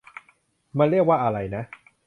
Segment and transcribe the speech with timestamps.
[0.77, 1.63] มันเรียกว่าอะไรนะ?